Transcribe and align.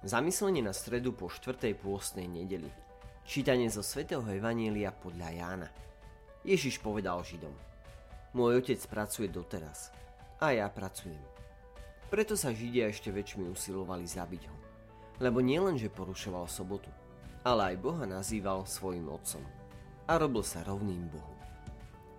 Zamyslenie 0.00 0.64
na 0.64 0.72
stredu 0.72 1.12
po 1.12 1.28
4. 1.28 1.76
pôstnej 1.76 2.24
nedeli. 2.24 2.72
Čítanie 3.28 3.68
zo 3.68 3.84
svätého 3.84 4.24
Evanielia 4.32 4.96
podľa 4.96 5.28
Jána. 5.28 5.68
Ježiš 6.40 6.80
povedal 6.80 7.20
Židom. 7.20 7.52
Môj 8.32 8.64
otec 8.64 8.80
pracuje 8.88 9.28
doteraz. 9.28 9.92
A 10.40 10.56
ja 10.56 10.72
pracujem. 10.72 11.20
Preto 12.08 12.32
sa 12.32 12.48
Židia 12.48 12.88
ešte 12.88 13.12
väčšmi 13.12 13.52
usilovali 13.52 14.08
zabiť 14.08 14.42
ho. 14.48 14.56
Lebo 15.20 15.44
nielenže 15.44 15.92
porušoval 15.92 16.48
sobotu, 16.48 16.88
ale 17.44 17.76
aj 17.76 17.84
Boha 17.84 18.08
nazýval 18.08 18.64
svojim 18.64 19.04
otcom. 19.04 19.44
A 20.08 20.16
robil 20.16 20.40
sa 20.40 20.64
rovným 20.64 21.12
Bohu. 21.12 21.34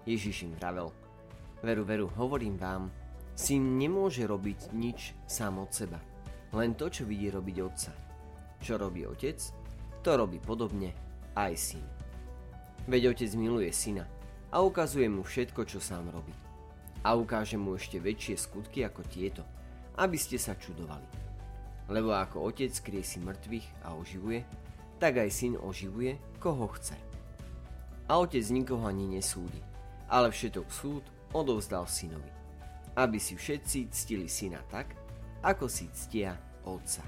Ježiš 0.05 0.45
im 0.45 0.53
vravel. 0.53 0.93
Veru, 1.65 1.81
veru, 1.81 2.13
hovorím 2.13 2.61
vám, 2.61 2.93
syn 3.33 3.81
nemôže 3.81 4.21
robiť 4.29 4.69
nič 4.69 5.17
sám 5.25 5.57
od 5.65 5.73
seba 5.73 6.10
len 6.51 6.75
to, 6.75 6.91
čo 6.91 7.07
vidí 7.07 7.31
robiť 7.31 7.57
otca. 7.63 7.91
Čo 8.61 8.77
robí 8.77 9.07
otec, 9.07 9.39
to 10.03 10.11
robí 10.17 10.37
podobne 10.37 10.91
aj 11.35 11.53
syn. 11.55 11.85
Veď 12.89 13.15
otec 13.15 13.31
miluje 13.37 13.71
syna 13.71 14.05
a 14.51 14.59
ukazuje 14.59 15.07
mu 15.07 15.23
všetko, 15.23 15.63
čo 15.63 15.79
sám 15.79 16.11
robí. 16.11 16.33
A 17.01 17.17
ukáže 17.17 17.57
mu 17.57 17.73
ešte 17.77 17.97
väčšie 17.97 18.35
skutky 18.37 18.85
ako 18.85 19.01
tieto, 19.09 19.41
aby 19.97 20.17
ste 20.19 20.37
sa 20.37 20.53
čudovali. 20.53 21.07
Lebo 21.89 22.13
ako 22.13 22.51
otec 22.51 22.71
si 23.01 23.17
mŕtvych 23.17 23.67
a 23.87 23.97
oživuje, 23.97 24.45
tak 25.01 25.17
aj 25.17 25.29
syn 25.33 25.57
oživuje, 25.57 26.19
koho 26.37 26.69
chce. 26.77 26.93
A 28.05 28.21
otec 28.21 28.45
nikoho 28.53 28.85
ani 28.85 29.07
nesúdi, 29.09 29.57
ale 30.11 30.29
všetok 30.29 30.67
súd 30.69 31.03
odovzdal 31.33 31.87
synovi, 31.87 32.29
aby 32.99 33.17
si 33.17 33.33
všetci 33.33 33.89
ctili 33.89 34.27
syna 34.27 34.61
tak, 34.69 34.93
ako 35.41 35.65
si 35.65 35.89
ctia 35.89 36.37
otca. 36.65 37.01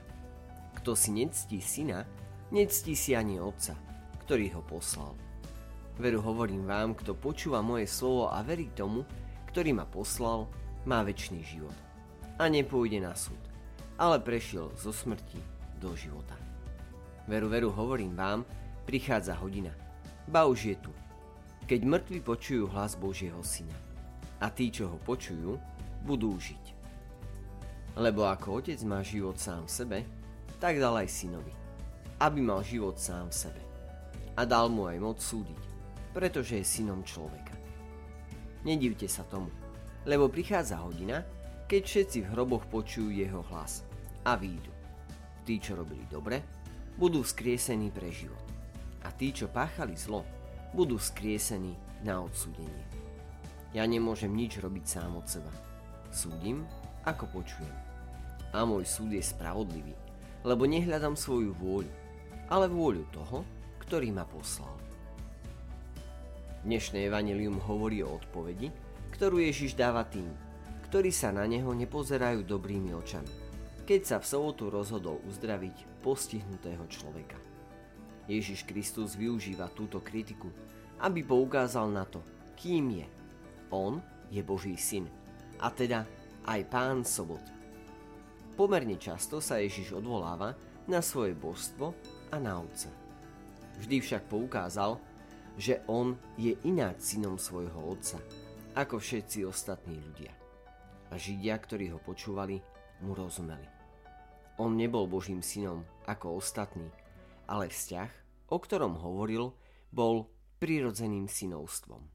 Kto 0.82 0.98
si 0.98 1.14
nectí 1.14 1.62
syna, 1.62 2.06
nectí 2.50 2.98
si 2.98 3.14
ani 3.14 3.38
otca, 3.38 3.78
ktorý 4.26 4.58
ho 4.58 4.62
poslal. 4.66 5.14
Veru 6.02 6.26
hovorím 6.26 6.66
vám, 6.66 6.98
kto 6.98 7.14
počúva 7.14 7.62
moje 7.62 7.86
slovo 7.86 8.34
a 8.34 8.42
verí 8.42 8.74
tomu, 8.74 9.06
ktorý 9.54 9.78
ma 9.78 9.86
poslal, 9.86 10.50
má 10.90 11.06
väčší 11.06 11.46
život. 11.46 11.78
A 12.42 12.50
nepôjde 12.50 12.98
na 12.98 13.14
súd, 13.14 13.38
ale 14.02 14.18
prešiel 14.18 14.74
zo 14.74 14.90
smrti 14.90 15.38
do 15.78 15.94
života. 15.94 16.34
Veru, 17.30 17.48
veru 17.48 17.70
hovorím 17.70 18.18
vám, 18.18 18.42
prichádza 18.90 19.38
hodina. 19.38 19.72
Ba 20.26 20.50
už 20.50 20.74
je 20.74 20.76
tu, 20.82 20.92
keď 21.70 21.86
mŕtvi 21.86 22.20
počujú 22.20 22.68
hlas 22.74 22.98
Božieho 22.98 23.40
Syna. 23.46 23.78
A 24.44 24.52
tí, 24.52 24.74
čo 24.74 24.92
ho 24.92 24.98
počujú, 25.00 25.56
budú 26.04 26.36
žiť. 26.36 26.73
Lebo 27.94 28.26
ako 28.26 28.64
otec 28.64 28.80
má 28.86 29.06
život 29.06 29.38
sám 29.38 29.70
v 29.70 29.72
sebe, 29.72 30.00
tak 30.58 30.82
dal 30.82 30.98
aj 30.98 31.10
synovi, 31.12 31.54
aby 32.18 32.40
mal 32.42 32.66
život 32.66 32.98
sám 32.98 33.30
v 33.30 33.38
sebe. 33.48 33.62
A 34.34 34.50
dal 34.50 34.72
mu 34.72 34.90
aj 34.90 34.98
moc 34.98 35.18
súdiť, 35.22 35.62
pretože 36.10 36.58
je 36.58 36.66
synom 36.66 37.06
človeka. 37.06 37.54
Nedivte 38.66 39.06
sa 39.06 39.22
tomu, 39.28 39.52
lebo 40.10 40.32
prichádza 40.32 40.82
hodina, 40.82 41.22
keď 41.70 41.82
všetci 41.84 42.18
v 42.24 42.32
hroboch 42.34 42.66
počujú 42.72 43.14
jeho 43.14 43.46
hlas 43.54 43.86
a 44.26 44.40
výjdu. 44.40 44.72
Tí, 45.44 45.60
čo 45.60 45.76
robili 45.76 46.08
dobre, 46.08 46.40
budú 46.96 47.22
skriesení 47.22 47.92
pre 47.92 48.10
život. 48.10 48.40
A 49.04 49.12
tí, 49.12 49.36
čo 49.36 49.52
páchali 49.52 49.94
zlo, 50.00 50.24
budú 50.72 50.96
skriesení 50.96 51.76
na 52.02 52.24
odsúdenie. 52.24 52.84
Ja 53.76 53.84
nemôžem 53.84 54.32
nič 54.32 54.62
robiť 54.62 54.86
sám 54.86 55.18
od 55.18 55.26
seba. 55.28 55.52
Súdim, 56.14 56.64
ako 57.04 57.40
počujem. 57.40 57.76
A 58.56 58.64
môj 58.64 58.88
súd 58.88 59.12
je 59.12 59.24
spravodlivý, 59.24 59.96
lebo 60.48 60.64
nehľadám 60.64 61.20
svoju 61.20 61.52
vôľu, 61.58 61.92
ale 62.48 62.72
vôľu 62.72 63.04
toho, 63.12 63.44
ktorý 63.84 64.16
ma 64.16 64.24
poslal. 64.24 64.72
Dnešné 66.64 67.12
evanelium 67.12 67.60
hovorí 67.60 68.00
o 68.08 68.16
odpovedi, 68.16 68.72
ktorú 69.12 69.44
Ježiš 69.44 69.76
dáva 69.76 70.08
tým, 70.08 70.32
ktorí 70.88 71.12
sa 71.12 71.36
na 71.36 71.44
neho 71.44 71.76
nepozerajú 71.76 72.48
dobrými 72.48 72.96
očami, 72.96 73.34
keď 73.84 74.02
sa 74.08 74.18
v 74.24 74.30
sobotu 74.30 74.72
rozhodol 74.72 75.20
uzdraviť 75.28 76.00
postihnutého 76.00 76.88
človeka. 76.88 77.36
Ježiš 78.32 78.64
Kristus 78.64 79.20
využíva 79.20 79.68
túto 79.76 80.00
kritiku, 80.00 80.48
aby 81.04 81.20
poukázal 81.28 81.92
na 81.92 82.08
to, 82.08 82.24
kým 82.56 83.04
je. 83.04 83.08
On 83.76 84.00
je 84.32 84.40
Boží 84.40 84.80
syn, 84.80 85.12
a 85.60 85.68
teda 85.68 86.08
aj 86.44 86.62
pán 86.68 87.08
soboty. 87.08 87.52
Pomerne 88.54 89.00
často 89.02 89.42
sa 89.42 89.58
Ježiš 89.58 89.98
odvoláva 89.98 90.54
na 90.86 91.02
svoje 91.02 91.34
božstvo 91.34 91.96
a 92.30 92.38
na 92.38 92.62
otca. 92.62 92.92
Vždy 93.82 93.98
však 94.04 94.30
poukázal, 94.30 95.02
že 95.58 95.82
on 95.90 96.18
je 96.38 96.54
ináč 96.66 97.14
synom 97.14 97.42
svojho 97.42 97.78
otca, 97.82 98.22
ako 98.78 99.02
všetci 99.02 99.46
ostatní 99.46 99.98
ľudia. 99.98 100.34
A 101.10 101.18
Židia, 101.18 101.58
ktorí 101.58 101.94
ho 101.94 102.02
počúvali, 102.02 102.58
mu 103.06 103.14
rozumeli. 103.14 103.66
On 104.62 104.74
nebol 104.74 105.10
Božím 105.10 105.42
synom 105.42 105.86
ako 106.06 106.38
ostatní, 106.38 106.90
ale 107.50 107.70
vzťah, 107.70 108.12
o 108.50 108.58
ktorom 108.58 108.98
hovoril, 108.98 109.54
bol 109.94 110.30
prirodzeným 110.62 111.26
synovstvom. 111.30 112.06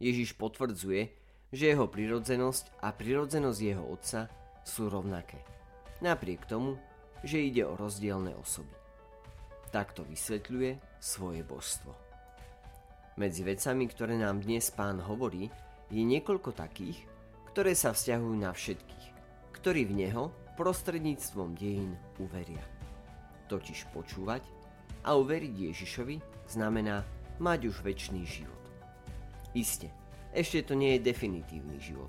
Ježiš 0.00 0.36
potvrdzuje, 0.36 1.21
že 1.52 1.76
jeho 1.76 1.86
prirodzenosť 1.86 2.80
a 2.80 2.90
prirodzenosť 2.96 3.60
jeho 3.60 3.84
otca 3.84 4.26
sú 4.64 4.88
rovnaké. 4.88 5.38
Napriek 6.00 6.48
tomu, 6.48 6.80
že 7.22 7.38
ide 7.38 7.62
o 7.68 7.78
rozdielne 7.78 8.34
osoby. 8.34 8.72
Takto 9.70 10.02
vysvetľuje 10.02 10.98
svoje 10.98 11.44
božstvo. 11.44 11.92
Medzi 13.20 13.44
vecami, 13.44 13.84
ktoré 13.86 14.16
nám 14.16 14.40
dnes 14.40 14.72
pán 14.72 14.98
hovorí, 15.04 15.52
je 15.92 16.00
niekoľko 16.00 16.56
takých, 16.56 17.04
ktoré 17.52 17.76
sa 17.76 17.92
vzťahujú 17.92 18.36
na 18.40 18.56
všetkých, 18.56 19.06
ktorí 19.60 19.84
v 19.84 20.08
neho 20.08 20.32
prostredníctvom 20.56 21.52
dejín 21.52 21.92
uveria. 22.16 22.64
Totiž 23.52 23.92
počúvať 23.92 24.40
a 25.04 25.20
uveriť 25.20 25.54
Ježišovi 25.68 26.16
znamená 26.48 27.04
mať 27.36 27.68
už 27.68 27.84
väčší 27.84 28.24
život. 28.24 28.62
Isté, 29.52 29.92
ešte 30.32 30.64
to 30.64 30.72
nie 30.72 30.96
je 30.96 31.06
definitívny 31.12 31.76
život, 31.76 32.08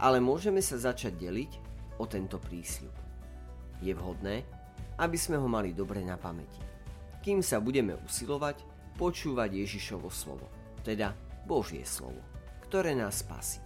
ale 0.00 0.24
môžeme 0.24 0.64
sa 0.64 0.80
začať 0.80 1.20
deliť 1.20 1.52
o 2.00 2.04
tento 2.08 2.40
prísľub. 2.40 2.96
Je 3.84 3.92
vhodné, 3.92 4.42
aby 4.98 5.14
sme 5.20 5.36
ho 5.38 5.46
mali 5.46 5.76
dobre 5.76 6.00
na 6.00 6.16
pamäti. 6.16 6.64
Kým 7.20 7.44
sa 7.44 7.60
budeme 7.60 7.94
usilovať 8.08 8.64
počúvať 8.98 9.62
Ježišovo 9.62 10.10
slovo, 10.10 10.48
teda 10.82 11.14
Božie 11.46 11.86
slovo, 11.86 12.18
ktoré 12.66 12.98
nás 12.98 13.22
spasí. 13.22 13.62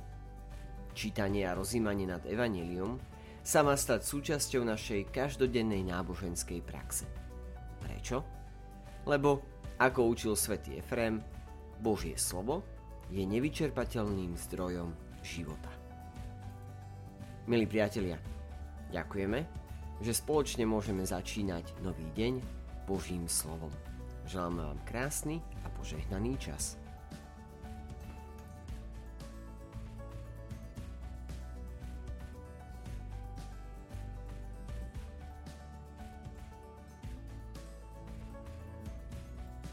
Čítanie 0.93 1.49
a 1.49 1.57
rozímanie 1.57 2.05
nad 2.05 2.21
Evangelium 2.29 3.01
sa 3.41 3.65
má 3.65 3.73
stať 3.73 4.05
súčasťou 4.05 4.61
našej 4.67 5.09
každodennej 5.09 5.89
náboženskej 5.89 6.61
praxe. 6.61 7.09
Prečo? 7.81 8.21
Lebo, 9.09 9.41
ako 9.81 10.13
učil 10.13 10.35
svätý 10.37 10.79
Efrem, 10.79 11.25
Božie 11.81 12.15
slovo 12.15 12.63
je 13.13 13.23
nevyčerpateľným 13.29 14.33
zdrojom 14.49 14.89
života. 15.21 15.69
Milí 17.45 17.69
priatelia, 17.69 18.17
ďakujeme, 18.89 19.45
že 20.01 20.17
spoločne 20.17 20.65
môžeme 20.65 21.05
začínať 21.05 21.77
nový 21.85 22.09
deň 22.17 22.41
Božím 22.89 23.29
slovom. 23.29 23.71
Želáme 24.25 24.65
vám 24.65 24.81
krásny 24.89 25.45
a 25.63 25.69
požehnaný 25.77 26.41
čas. 26.41 26.81